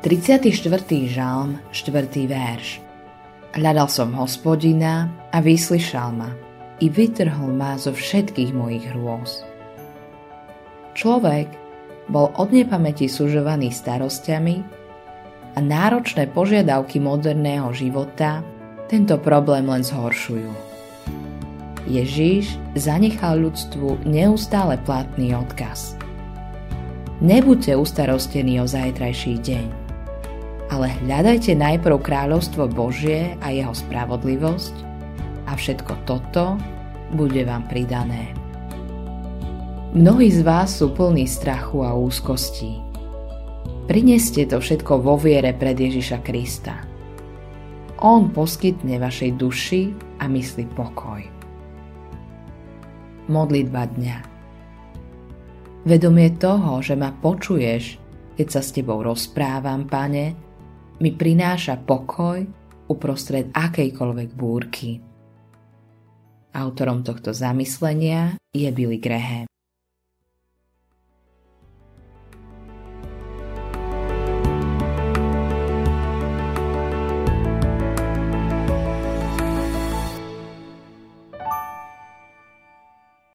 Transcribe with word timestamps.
34. 0.00 1.12
žalm, 1.12 1.60
4. 1.76 2.24
verš. 2.24 2.80
Hľadal 3.52 3.84
som 3.92 4.16
hospodina 4.16 5.12
a 5.28 5.44
vyslyšal 5.44 6.16
ma 6.16 6.32
i 6.80 6.88
vytrhol 6.88 7.52
ma 7.52 7.76
zo 7.76 7.92
všetkých 7.92 8.56
mojich 8.56 8.88
hrôz. 8.96 9.44
Človek 10.96 11.52
bol 12.08 12.32
od 12.32 12.48
nepamäti 12.48 13.12
sužovaný 13.12 13.76
starostiami 13.76 14.64
a 15.52 15.58
náročné 15.60 16.32
požiadavky 16.32 16.96
moderného 16.96 17.68
života 17.76 18.40
tento 18.88 19.20
problém 19.20 19.68
len 19.68 19.84
zhoršujú. 19.84 20.48
Ježíš 21.84 22.56
zanechal 22.72 23.36
ľudstvu 23.36 24.08
neustále 24.08 24.80
platný 24.80 25.36
odkaz. 25.36 26.00
Nebuďte 27.20 27.76
ustarostení 27.76 28.64
o 28.64 28.64
zajtrajší 28.64 29.36
deň 29.44 29.79
ale 30.70 30.94
hľadajte 31.02 31.58
najprv 31.58 31.98
kráľovstvo 31.98 32.70
Božie 32.70 33.34
a 33.42 33.50
jeho 33.50 33.74
spravodlivosť 33.74 34.74
a 35.50 35.58
všetko 35.58 35.92
toto 36.06 36.54
bude 37.10 37.42
vám 37.42 37.66
pridané. 37.66 38.30
Mnohí 39.90 40.30
z 40.30 40.46
vás 40.46 40.78
sú 40.78 40.94
plní 40.94 41.26
strachu 41.26 41.82
a 41.82 41.98
úzkostí. 41.98 42.78
Prineste 43.90 44.46
to 44.46 44.62
všetko 44.62 45.02
vo 45.02 45.18
viere 45.18 45.50
pred 45.50 45.74
Ježiša 45.74 46.22
Krista. 46.22 46.78
On 47.98 48.30
poskytne 48.30 49.02
vašej 49.02 49.30
duši 49.34 49.82
a 50.22 50.30
mysli 50.30 50.70
pokoj. 50.70 51.20
Modlitba 53.26 53.90
dňa 53.90 54.18
Vedomie 55.80 56.36
toho, 56.36 56.84
že 56.84 56.92
ma 56.92 57.10
počuješ, 57.10 57.96
keď 58.36 58.46
sa 58.46 58.60
s 58.60 58.70
tebou 58.70 59.00
rozprávam, 59.00 59.88
pane, 59.88 60.49
mi 61.00 61.16
prináša 61.16 61.80
pokoj 61.80 62.44
uprostred 62.92 63.48
akejkoľvek 63.56 64.30
búrky. 64.36 65.00
Autorom 66.52 67.00
tohto 67.00 67.32
zamyslenia 67.32 68.36
je 68.52 68.68
Billy 68.68 69.00
Graham. 69.00 69.48